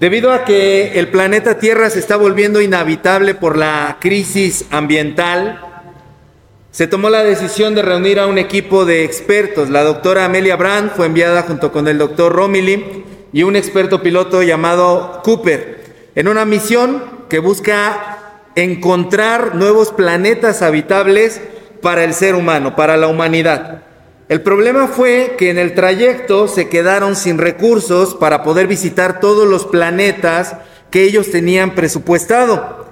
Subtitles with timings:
[0.00, 5.60] Debido a que el planeta Tierra se está volviendo inhabitable por la crisis ambiental,
[6.70, 9.70] se tomó la decisión de reunir a un equipo de expertos.
[9.70, 14.42] La doctora Amelia Brand fue enviada junto con el doctor Romilly y un experto piloto
[14.42, 18.18] llamado Cooper en una misión que busca
[18.54, 21.40] encontrar nuevos planetas habitables
[21.80, 23.82] para el ser humano, para la humanidad.
[24.28, 29.46] El problema fue que en el trayecto se quedaron sin recursos para poder visitar todos
[29.48, 30.56] los planetas
[30.90, 32.86] que ellos tenían presupuestado.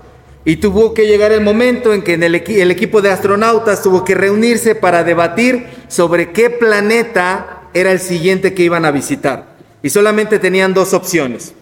[0.44, 4.14] Y tuvo que llegar el momento en que el, el, equipo de astronautas tuvo que
[4.14, 9.56] reunirse para debatir sobre qué planeta era el siguiente que iban a visitar.
[9.82, 11.54] Y solamente tenían dos opciones.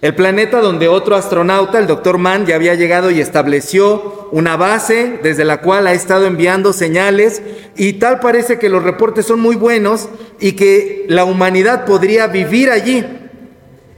[0.00, 5.18] El planeta donde otro astronauta, el doctor Mann, ya había llegado y estableció una base
[5.22, 7.40] desde la cual ha estado enviando señales
[7.76, 10.08] y tal parece que los reportes son muy buenos
[10.40, 13.04] y que la humanidad podría vivir allí.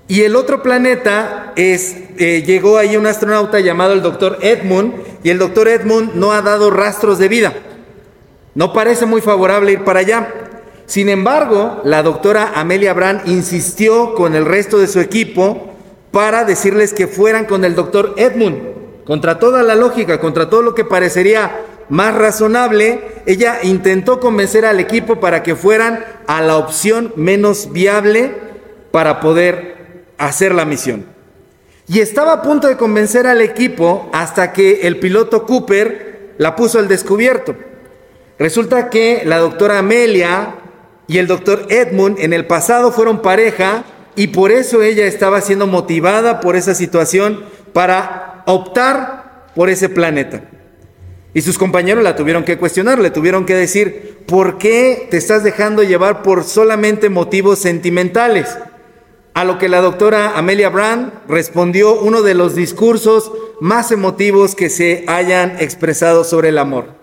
[0.09, 4.95] Y el otro planeta es, eh, llegó ahí un astronauta llamado el doctor Edmund
[5.25, 7.53] y el doctor Edmund no ha dado rastros de vida.
[8.55, 10.33] No parece muy favorable ir para allá.
[10.87, 15.66] Sin embargo, la doctora Amelia Brand insistió con el resto de su equipo
[16.17, 19.05] para decirles que fueran con el doctor Edmund.
[19.05, 24.81] Contra toda la lógica, contra todo lo que parecería más razonable, ella intentó convencer al
[24.81, 28.33] equipo para que fueran a la opción menos viable
[28.93, 31.05] para poder hacer la misión.
[31.87, 36.79] Y estaba a punto de convencer al equipo hasta que el piloto Cooper la puso
[36.79, 37.55] al descubierto.
[38.39, 40.55] Resulta que la doctora Amelia
[41.09, 43.85] y el doctor Edmund en el pasado fueron pareja
[44.17, 50.43] y por eso ella estaba siendo motivada por esa situación para optar por ese planeta.
[51.35, 55.45] Y sus compañeros la tuvieron que cuestionar, le tuvieron que decir, ¿por qué te estás
[55.45, 58.57] dejando llevar por solamente motivos sentimentales?
[59.35, 64.71] A lo que la doctora Amelia Brand respondió uno de los discursos más emotivos que
[64.71, 66.95] se hayan expresado sobre el amor.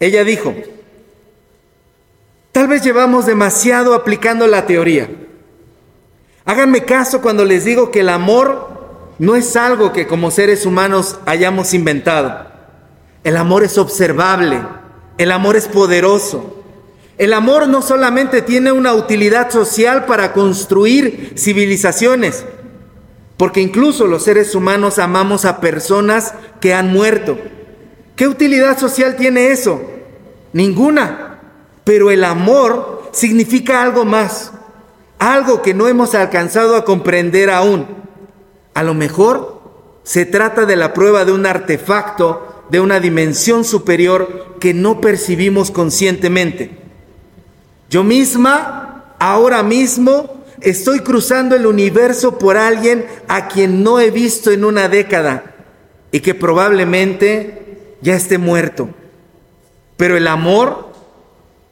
[0.00, 0.54] Ella dijo,
[2.52, 5.10] tal vez llevamos demasiado aplicando la teoría.
[6.48, 8.70] Háganme caso cuando les digo que el amor
[9.18, 12.46] no es algo que como seres humanos hayamos inventado.
[13.22, 14.58] El amor es observable,
[15.18, 16.64] el amor es poderoso.
[17.18, 22.46] El amor no solamente tiene una utilidad social para construir civilizaciones,
[23.36, 26.32] porque incluso los seres humanos amamos a personas
[26.62, 27.36] que han muerto.
[28.16, 29.82] ¿Qué utilidad social tiene eso?
[30.54, 31.40] Ninguna.
[31.84, 34.52] Pero el amor significa algo más
[35.18, 37.86] algo que no hemos alcanzado a comprender aún.
[38.74, 39.60] A lo mejor
[40.02, 45.70] se trata de la prueba de un artefacto de una dimensión superior que no percibimos
[45.70, 46.70] conscientemente.
[47.90, 54.50] Yo misma, ahora mismo, estoy cruzando el universo por alguien a quien no he visto
[54.50, 55.54] en una década
[56.12, 58.90] y que probablemente ya esté muerto.
[59.96, 60.87] Pero el amor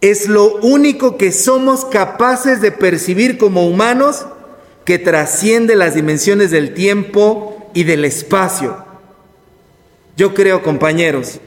[0.00, 4.26] es lo único que somos capaces de percibir como humanos
[4.84, 8.84] que trasciende las dimensiones del tiempo y del espacio.
[10.16, 11.40] Yo creo, compañeros,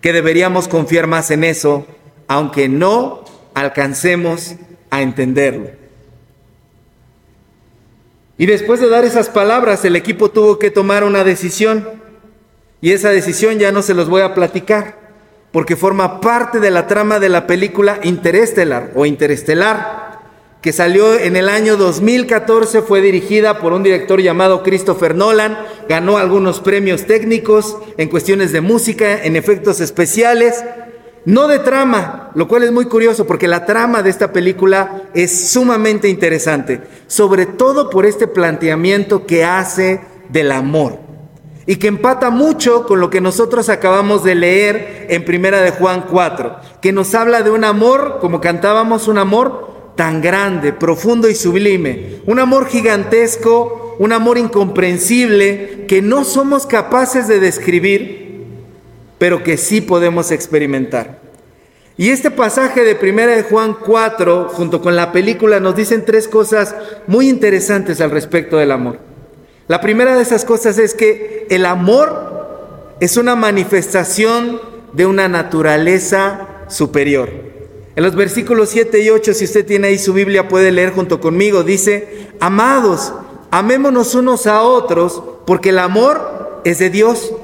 [0.00, 1.86] que deberíamos confiar más en eso,
[2.28, 4.54] aunque no alcancemos
[4.90, 5.70] a entenderlo.
[8.38, 11.86] Y después de dar esas palabras, el equipo tuvo que tomar una decisión.
[12.80, 14.97] Y esa decisión ya no se los voy a platicar
[15.52, 20.08] porque forma parte de la trama de la película Interestelar o Interestelar,
[20.60, 25.56] que salió en el año 2014, fue dirigida por un director llamado Christopher Nolan,
[25.88, 30.64] ganó algunos premios técnicos en cuestiones de música, en efectos especiales,
[31.24, 35.50] no de trama, lo cual es muy curioso porque la trama de esta película es
[35.50, 41.07] sumamente interesante, sobre todo por este planteamiento que hace del amor
[41.68, 46.06] y que empata mucho con lo que nosotros acabamos de leer en Primera de Juan
[46.10, 51.34] 4, que nos habla de un amor, como cantábamos, un amor tan grande, profundo y
[51.34, 58.46] sublime, un amor gigantesco, un amor incomprensible que no somos capaces de describir,
[59.18, 61.20] pero que sí podemos experimentar.
[61.98, 66.28] Y este pasaje de Primera de Juan 4, junto con la película, nos dicen tres
[66.28, 66.74] cosas
[67.06, 69.07] muy interesantes al respecto del amor.
[69.68, 74.60] La primera de esas cosas es que el amor es una manifestación
[74.94, 77.28] de una naturaleza superior.
[77.94, 81.20] En los versículos 7 y 8, si usted tiene ahí su Biblia, puede leer junto
[81.20, 81.64] conmigo.
[81.64, 83.12] Dice, amados,
[83.50, 87.34] amémonos unos a otros, porque el amor es de Dios.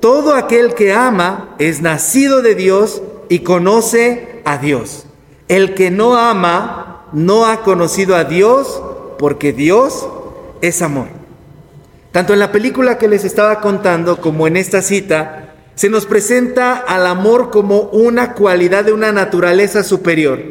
[0.00, 3.00] Todo aquel que ama es nacido de Dios
[3.30, 5.06] y conoce a Dios.
[5.48, 8.82] El que no ama no ha conocido a Dios,
[9.18, 10.06] porque Dios
[10.60, 11.19] es amor.
[12.12, 16.76] Tanto en la película que les estaba contando como en esta cita, se nos presenta
[16.76, 20.42] al amor como una cualidad de una naturaleza superior,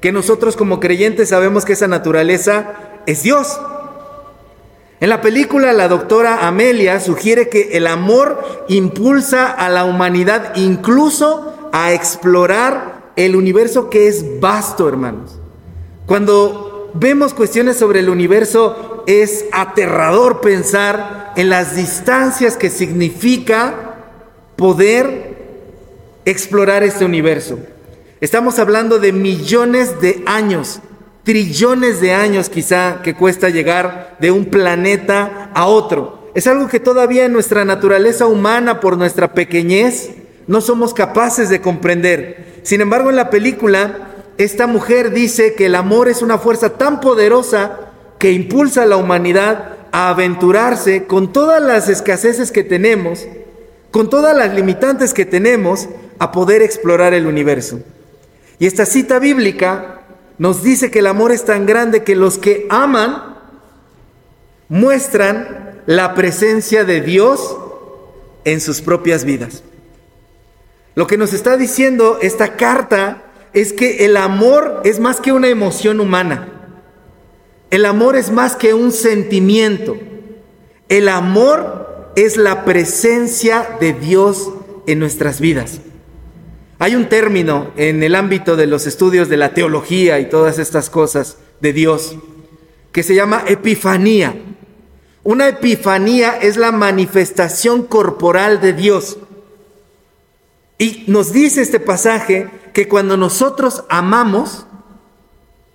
[0.00, 2.74] que nosotros como creyentes sabemos que esa naturaleza
[3.06, 3.60] es Dios.
[5.00, 11.70] En la película la doctora Amelia sugiere que el amor impulsa a la humanidad incluso
[11.72, 15.38] a explorar el universo que es vasto, hermanos.
[16.06, 23.96] Cuando vemos cuestiones sobre el universo, es aterrador pensar en las distancias que significa
[24.56, 25.36] poder
[26.24, 27.58] explorar este universo.
[28.20, 30.80] Estamos hablando de millones de años,
[31.24, 36.30] trillones de años quizá que cuesta llegar de un planeta a otro.
[36.34, 40.10] Es algo que todavía en nuestra naturaleza humana, por nuestra pequeñez,
[40.46, 42.60] no somos capaces de comprender.
[42.62, 44.10] Sin embargo, en la película
[44.40, 47.89] esta mujer dice que el amor es una fuerza tan poderosa
[48.20, 53.26] que impulsa a la humanidad a aventurarse con todas las escaseces que tenemos,
[53.90, 55.88] con todas las limitantes que tenemos,
[56.18, 57.80] a poder explorar el universo.
[58.58, 60.02] Y esta cita bíblica
[60.36, 63.36] nos dice que el amor es tan grande que los que aman
[64.68, 67.56] muestran la presencia de Dios
[68.44, 69.62] en sus propias vidas.
[70.94, 73.22] Lo que nos está diciendo esta carta
[73.54, 76.49] es que el amor es más que una emoción humana.
[77.70, 79.96] El amor es más que un sentimiento.
[80.88, 84.50] El amor es la presencia de Dios
[84.86, 85.80] en nuestras vidas.
[86.80, 90.90] Hay un término en el ámbito de los estudios de la teología y todas estas
[90.90, 92.16] cosas de Dios
[92.90, 94.34] que se llama epifanía.
[95.22, 99.18] Una epifanía es la manifestación corporal de Dios.
[100.78, 104.66] Y nos dice este pasaje que cuando nosotros amamos,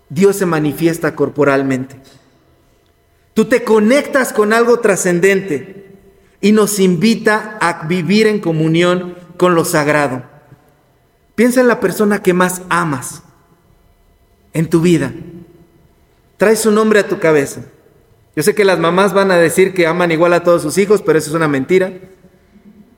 [0.09, 1.97] Dios se manifiesta corporalmente.
[3.33, 5.85] Tú te conectas con algo trascendente
[6.41, 10.23] y nos invita a vivir en comunión con lo sagrado.
[11.35, 13.23] Piensa en la persona que más amas
[14.53, 15.11] en tu vida.
[16.37, 17.61] Trae su nombre a tu cabeza.
[18.35, 21.01] Yo sé que las mamás van a decir que aman igual a todos sus hijos,
[21.01, 21.93] pero eso es una mentira.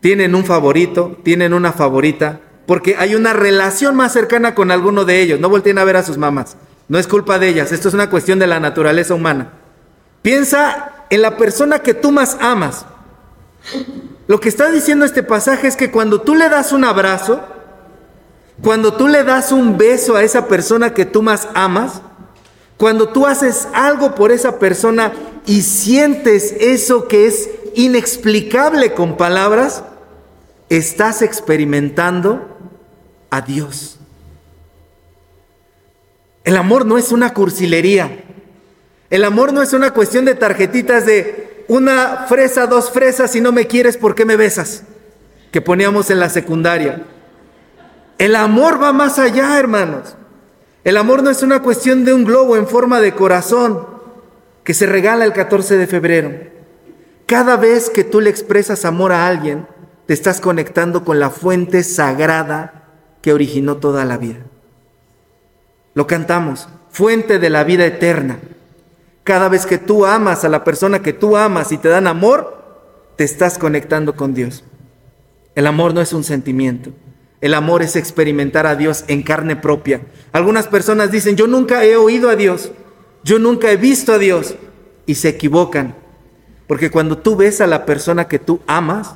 [0.01, 5.21] Tienen un favorito, tienen una favorita, porque hay una relación más cercana con alguno de
[5.21, 5.39] ellos.
[5.39, 6.57] No volteen a ver a sus mamás.
[6.87, 7.71] No es culpa de ellas.
[7.71, 9.53] Esto es una cuestión de la naturaleza humana.
[10.21, 12.85] Piensa en la persona que tú más amas.
[14.27, 17.41] Lo que está diciendo este pasaje es que cuando tú le das un abrazo,
[18.61, 22.01] cuando tú le das un beso a esa persona que tú más amas,
[22.77, 25.13] cuando tú haces algo por esa persona
[25.45, 29.83] y sientes eso que es inexplicable con palabras,
[30.69, 32.57] estás experimentando
[33.29, 33.96] a Dios.
[36.47, 38.23] El amor no es una cursilería.
[39.09, 43.51] El amor no es una cuestión de tarjetitas de una fresa, dos fresas, si no
[43.51, 44.83] me quieres, ¿por qué me besas?
[45.51, 47.03] Que poníamos en la secundaria.
[48.17, 50.15] El amor va más allá, hermanos.
[50.85, 53.85] El amor no es una cuestión de un globo en forma de corazón
[54.63, 56.31] que se regala el 14 de febrero.
[57.25, 59.67] Cada vez que tú le expresas amor a alguien,
[60.05, 62.85] te estás conectando con la fuente sagrada
[63.21, 64.45] que originó toda la vida.
[65.97, 68.37] Lo cantamos, fuente de la vida eterna.
[69.23, 72.85] Cada vez que tú amas a la persona que tú amas y te dan amor,
[73.15, 74.63] te estás conectando con Dios.
[75.55, 76.91] El amor no es un sentimiento.
[77.41, 80.01] El amor es experimentar a Dios en carne propia.
[80.33, 82.71] Algunas personas dicen, yo nunca he oído a Dios,
[83.23, 84.53] yo nunca he visto a Dios.
[85.07, 85.95] Y se equivocan.
[86.67, 89.15] Porque cuando tú ves a la persona que tú amas,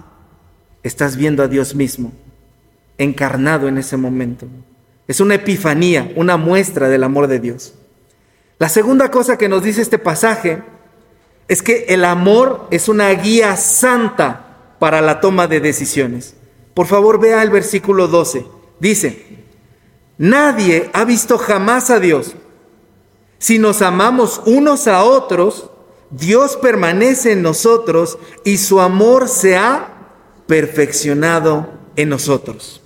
[0.82, 2.12] estás viendo a Dios mismo
[2.98, 4.48] encarnado en ese momento.
[5.12, 7.74] Es una epifanía, una muestra del amor de Dios.
[8.60, 10.64] La segunda cosa que nos dice este pasaje
[11.50, 16.36] es que el amor es una guía santa para la toma de decisiones.
[16.74, 18.46] Por favor, vea el versículo 12.
[18.80, 19.26] Dice,
[20.18, 22.38] nadie ha visto jamás a Dios.
[23.38, 25.72] Si nos amamos unos a otros,
[26.10, 29.94] Dios permanece en nosotros y su amor se ha
[30.48, 32.82] perfeccionado en nosotros.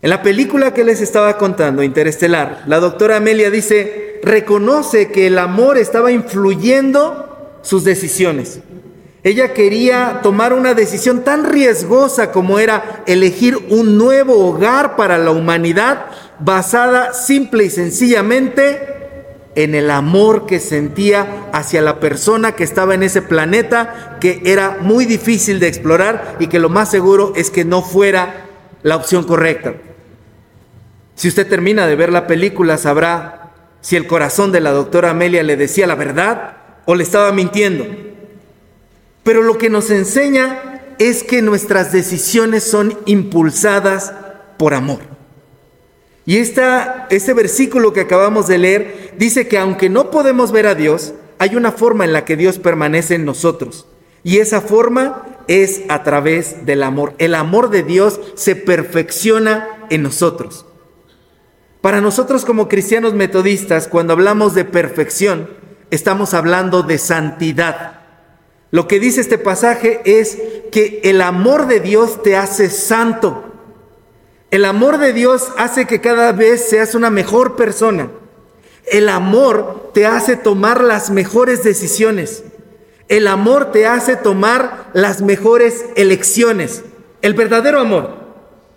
[0.00, 5.38] En la película que les estaba contando, Interestelar, la doctora Amelia dice, reconoce que el
[5.38, 8.60] amor estaba influyendo sus decisiones.
[9.24, 15.32] Ella quería tomar una decisión tan riesgosa como era elegir un nuevo hogar para la
[15.32, 16.06] humanidad
[16.38, 18.78] basada simple y sencillamente
[19.56, 24.78] en el amor que sentía hacia la persona que estaba en ese planeta que era
[24.80, 28.44] muy difícil de explorar y que lo más seguro es que no fuera
[28.82, 29.74] la opción correcta.
[31.18, 35.42] Si usted termina de ver la película, sabrá si el corazón de la doctora Amelia
[35.42, 37.84] le decía la verdad o le estaba mintiendo.
[39.24, 44.12] Pero lo que nos enseña es que nuestras decisiones son impulsadas
[44.58, 45.00] por amor.
[46.24, 50.76] Y esta, este versículo que acabamos de leer dice que aunque no podemos ver a
[50.76, 53.88] Dios, hay una forma en la que Dios permanece en nosotros.
[54.22, 57.14] Y esa forma es a través del amor.
[57.18, 60.64] El amor de Dios se perfecciona en nosotros.
[61.80, 65.48] Para nosotros como cristianos metodistas, cuando hablamos de perfección,
[65.90, 68.00] estamos hablando de santidad.
[68.70, 70.38] Lo que dice este pasaje es
[70.72, 73.44] que el amor de Dios te hace santo.
[74.50, 78.10] El amor de Dios hace que cada vez seas una mejor persona.
[78.90, 82.42] El amor te hace tomar las mejores decisiones.
[83.08, 86.82] El amor te hace tomar las mejores elecciones.
[87.22, 88.17] El verdadero amor.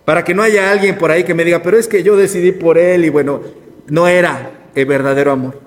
[0.04, 2.52] Para que no haya alguien por ahí que me diga, pero es que yo decidí
[2.52, 3.40] por él y bueno,
[3.88, 5.60] no era el verdadero amor.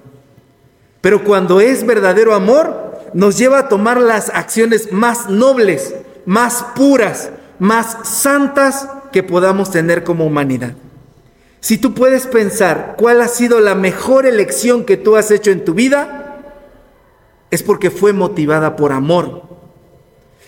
[1.01, 7.30] Pero cuando es verdadero amor, nos lleva a tomar las acciones más nobles, más puras,
[7.60, 10.74] más santas que podamos tener como humanidad.
[11.62, 15.63] Si tú puedes pensar cuál ha sido la mejor elección que tú has hecho en
[15.63, 16.25] tu vida,
[17.50, 19.44] es porque fue motivada por amor.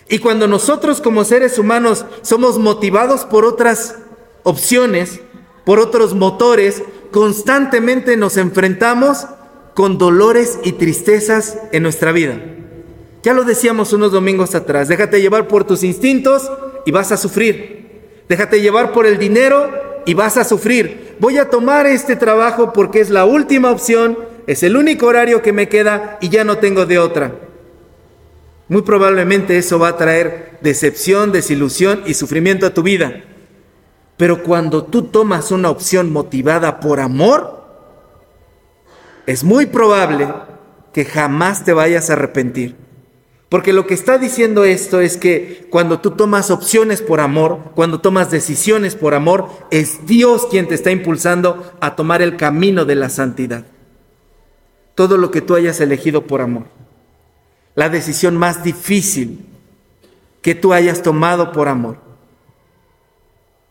[0.09, 3.95] Y cuando nosotros como seres humanos somos motivados por otras
[4.43, 5.19] opciones,
[5.65, 9.25] por otros motores, constantemente nos enfrentamos
[9.73, 12.39] con dolores y tristezas en nuestra vida.
[13.23, 16.49] Ya lo decíamos unos domingos atrás, déjate llevar por tus instintos
[16.85, 17.77] y vas a sufrir.
[18.29, 19.69] Déjate llevar por el dinero
[20.05, 21.15] y vas a sufrir.
[21.19, 25.51] Voy a tomar este trabajo porque es la última opción, es el único horario que
[25.51, 27.46] me queda y ya no tengo de otra.
[28.69, 33.23] Muy probablemente eso va a traer decepción, desilusión y sufrimiento a tu vida.
[34.17, 37.63] Pero cuando tú tomas una opción motivada por amor,
[39.25, 40.27] es muy probable
[40.91, 42.75] que jamás te vayas a arrepentir.
[43.49, 48.01] Porque lo que está diciendo esto es que cuando tú tomas opciones por amor, cuando
[48.01, 52.95] tomas decisiones por amor, es Dios quien te está impulsando a tomar el camino de
[52.95, 53.65] la santidad.
[54.95, 56.65] Todo lo que tú hayas elegido por amor.
[57.77, 59.45] La decisión más difícil
[60.41, 61.99] que tú hayas tomado por amor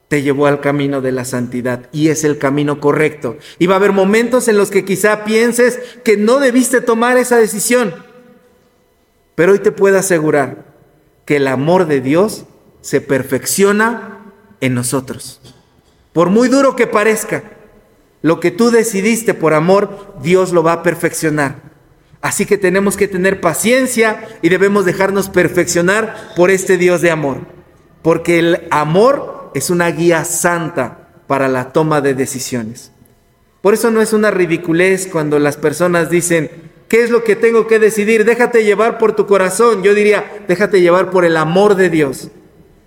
[0.08, 3.36] te llevó al camino de la santidad y es el camino correcto.
[3.58, 7.36] Y va a haber momentos en los que quizá pienses que no debiste tomar esa
[7.36, 8.06] decisión
[9.36, 10.64] pero hoy te puedo asegurar
[11.24, 12.46] que el amor de Dios
[12.80, 15.40] se perfecciona en nosotros.
[16.12, 17.44] Por muy duro que parezca,
[18.22, 21.75] lo que tú decidiste por amor, Dios lo va a perfeccionar.
[22.26, 27.42] Así que tenemos que tener paciencia y debemos dejarnos perfeccionar por este Dios de amor.
[28.02, 32.90] Porque el amor es una guía santa para la toma de decisiones.
[33.62, 36.50] Por eso no es una ridiculez cuando las personas dicen,
[36.88, 38.24] ¿Qué es lo que tengo que decidir?
[38.24, 39.84] Déjate llevar por tu corazón.
[39.84, 42.32] Yo diría, déjate llevar por el amor de Dios.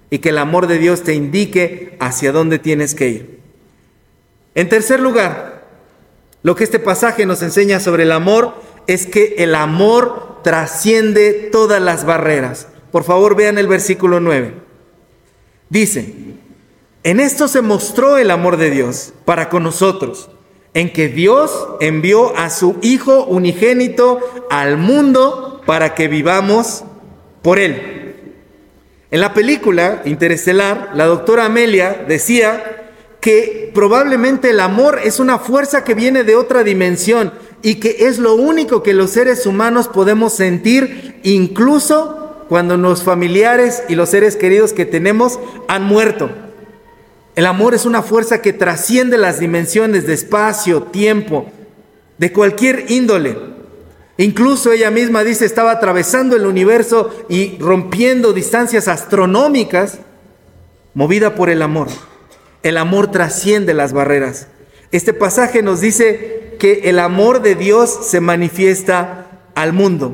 [0.10, 3.40] Y que el amor de Dios te indique hacia dónde tienes que ir.
[4.54, 5.64] En tercer lugar,
[6.44, 11.82] lo que este pasaje nos enseña sobre el amor es que el amor trasciende todas
[11.82, 12.68] las barreras.
[12.92, 14.54] Por favor, vean el versículo 9.
[15.70, 16.14] Dice,
[17.04, 20.32] en esto se mostró el amor de Dios para con nosotros
[20.74, 24.20] en que Dios envió a su Hijo unigénito
[24.50, 26.84] al mundo para que vivamos
[27.42, 28.16] por Él.
[29.12, 32.92] En la película Interestelar, la doctora Amelia decía
[33.22, 38.20] que probablemente el amor es una fuerza que viene de otra dimensión y que es
[38.20, 44.36] lo único que los seres humanos podemos sentir incluso cuando los familiares y los seres
[44.36, 46.30] queridos que tenemos han muerto.
[47.36, 51.52] El amor es una fuerza que trasciende las dimensiones de espacio, tiempo,
[52.18, 53.38] de cualquier índole.
[54.18, 60.00] Incluso ella misma dice, estaba atravesando el universo y rompiendo distancias astronómicas,
[60.94, 61.88] movida por el amor.
[62.64, 64.48] El amor trasciende las barreras.
[64.92, 70.12] Este pasaje nos dice que el amor de Dios se manifiesta al mundo.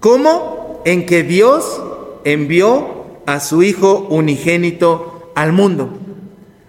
[0.00, 0.82] ¿Cómo?
[0.84, 1.80] En que Dios
[2.24, 5.90] envió a su Hijo unigénito al mundo.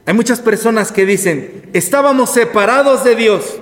[0.06, 3.56] Hay muchas personas que dicen, estábamos separados de Dios.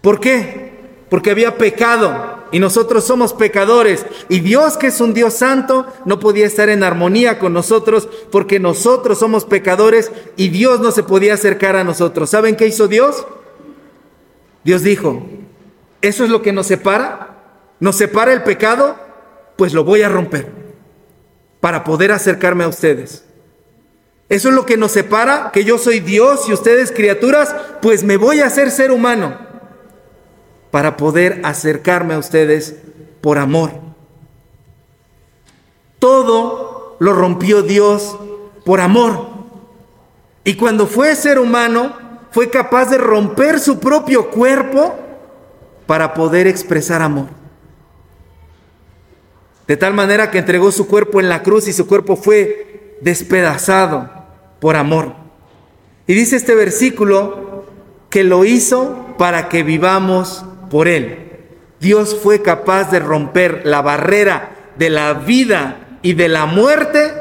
[0.00, 0.70] ¿Por qué?
[1.10, 4.06] Porque había pecado y nosotros somos pecadores.
[4.28, 8.60] Y Dios, que es un Dios santo, no podía estar en armonía con nosotros porque
[8.60, 12.30] nosotros somos pecadores y Dios no se podía acercar a nosotros.
[12.30, 13.26] ¿Saben qué hizo Dios?
[14.64, 15.26] Dios dijo,
[16.02, 17.38] ¿eso es lo que nos separa?
[17.80, 18.96] ¿Nos separa el pecado?
[19.56, 20.50] Pues lo voy a romper
[21.60, 23.24] para poder acercarme a ustedes.
[24.28, 28.16] Eso es lo que nos separa, que yo soy Dios y ustedes criaturas, pues me
[28.16, 29.36] voy a hacer ser humano
[30.70, 32.76] para poder acercarme a ustedes
[33.20, 33.72] por amor.
[35.98, 38.16] Todo lo rompió Dios
[38.64, 39.28] por amor.
[40.44, 41.92] Y cuando fue ser humano,
[42.30, 44.96] fue capaz de romper su propio cuerpo
[45.86, 47.26] para poder expresar amor.
[49.66, 54.10] De tal manera que entregó su cuerpo en la cruz y su cuerpo fue despedazado
[54.60, 55.14] por amor.
[56.06, 57.64] Y dice este versículo
[58.08, 61.30] que lo hizo para que vivamos por él.
[61.80, 67.12] Dios fue capaz de romper la barrera de la vida y de la muerte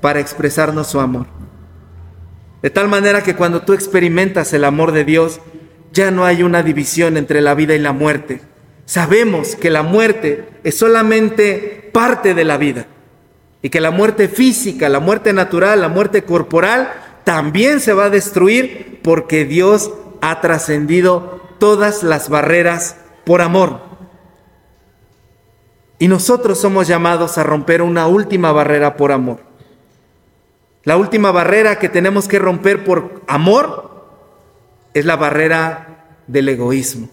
[0.00, 1.39] para expresarnos su amor.
[2.62, 5.40] De tal manera que cuando tú experimentas el amor de Dios,
[5.92, 8.42] ya no hay una división entre la vida y la muerte.
[8.84, 12.86] Sabemos que la muerte es solamente parte de la vida
[13.62, 16.92] y que la muerte física, la muerte natural, la muerte corporal
[17.24, 23.80] también se va a destruir porque Dios ha trascendido todas las barreras por amor.
[25.98, 29.49] Y nosotros somos llamados a romper una última barrera por amor.
[30.84, 34.06] La última barrera que tenemos que romper por amor
[34.94, 37.08] es la barrera del egoísmo.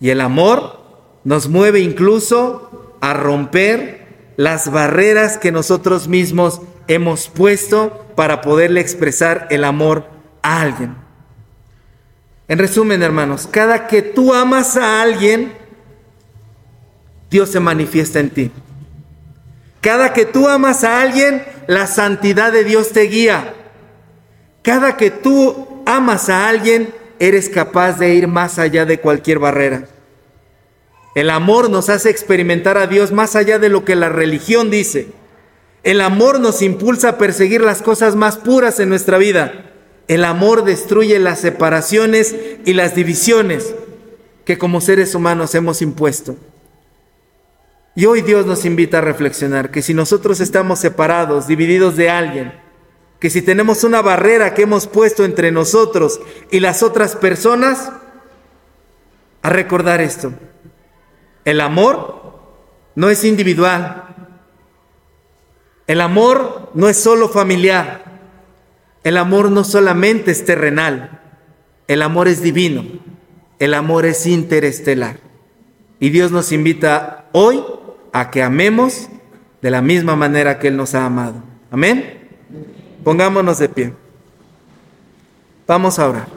[0.00, 0.80] Y el amor
[1.24, 9.46] nos mueve incluso a romper las barreras que nosotros mismos hemos puesto para poderle expresar
[9.50, 10.06] el amor
[10.42, 10.94] a alguien.
[12.48, 15.52] En resumen, hermanos, cada que tú amas a alguien,
[17.30, 18.50] Dios se manifiesta en ti.
[19.80, 23.54] Cada que tú amas a alguien, la santidad de Dios te guía.
[24.62, 29.86] Cada que tú amas a alguien, eres capaz de ir más allá de cualquier barrera.
[31.14, 35.08] El amor nos hace experimentar a Dios más allá de lo que la religión dice.
[35.82, 39.70] El amor nos impulsa a perseguir las cosas más puras en nuestra vida.
[40.08, 43.74] El amor destruye las separaciones y las divisiones
[44.44, 46.36] que como seres humanos hemos impuesto.
[47.96, 52.52] Y hoy Dios nos invita a reflexionar que si nosotros estamos separados, divididos de alguien,
[53.18, 57.90] que si tenemos una barrera que hemos puesto entre nosotros y las otras personas,
[59.40, 60.34] a recordar esto.
[61.46, 62.34] El amor
[62.96, 64.14] no es individual.
[65.86, 68.04] El amor no es solo familiar.
[69.04, 71.22] El amor no solamente es terrenal.
[71.88, 72.84] El amor es divino.
[73.58, 75.20] El amor es interestelar.
[75.98, 77.62] Y Dios nos invita hoy
[78.18, 79.10] a que amemos
[79.60, 81.42] de la misma manera que Él nos ha amado.
[81.70, 82.30] Amén.
[83.04, 83.92] Pongámonos de pie.
[85.66, 86.28] Vamos a orar.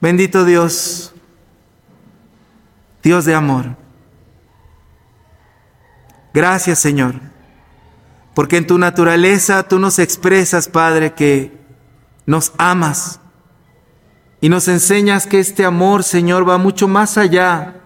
[0.00, 1.12] Bendito Dios,
[3.02, 3.76] Dios de amor.
[6.32, 7.16] Gracias Señor,
[8.34, 11.52] porque en tu naturaleza tú nos expresas, Padre, que
[12.24, 13.20] nos amas
[14.44, 17.76] y nos enseñas que este amor, Señor, va mucho más allá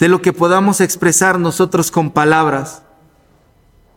[0.00, 2.82] de lo que podamos expresar nosotros con palabras,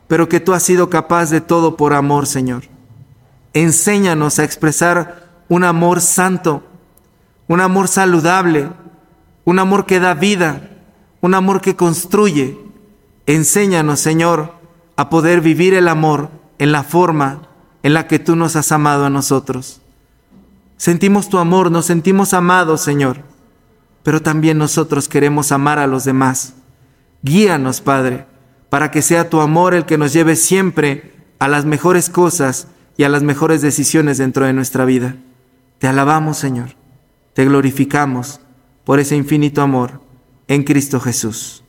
[0.07, 2.65] pero que tú has sido capaz de todo por amor, Señor.
[3.55, 6.61] Enséñanos a expresar un amor santo,
[7.47, 8.69] un amor saludable,
[9.43, 10.69] un amor que da vida,
[11.19, 12.59] un amor que construye.
[13.25, 14.53] Enséñanos, Señor,
[14.97, 17.49] a poder vivir el amor en la forma
[17.81, 19.81] en la que tú nos has amado a nosotros.
[20.81, 23.17] Sentimos tu amor, nos sentimos amados, Señor,
[24.01, 26.55] pero también nosotros queremos amar a los demás.
[27.21, 28.25] Guíanos, Padre,
[28.71, 32.67] para que sea tu amor el que nos lleve siempre a las mejores cosas
[32.97, 35.17] y a las mejores decisiones dentro de nuestra vida.
[35.77, 36.69] Te alabamos, Señor,
[37.35, 38.39] te glorificamos
[38.83, 40.01] por ese infinito amor
[40.47, 41.63] en Cristo Jesús.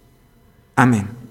[0.74, 1.21] Amén.